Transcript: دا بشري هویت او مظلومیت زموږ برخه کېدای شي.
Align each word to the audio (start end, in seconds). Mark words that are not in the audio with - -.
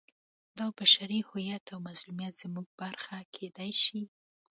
دا 0.57 0.67
بشري 0.77 1.19
هویت 1.29 1.65
او 1.73 1.79
مظلومیت 1.87 2.33
زموږ 2.43 2.67
برخه 2.81 3.17
کېدای 3.35 3.71
شي. 3.83 4.01